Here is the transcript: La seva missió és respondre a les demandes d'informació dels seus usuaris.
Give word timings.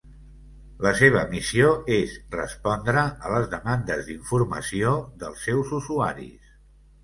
La 0.85 0.93
seva 0.99 1.21
missió 1.33 1.67
és 1.97 2.15
respondre 2.37 3.05
a 3.27 3.35
les 3.35 3.47
demandes 3.53 4.03
d'informació 4.11 4.99
dels 5.23 5.49
seus 5.51 5.79
usuaris. 5.83 6.53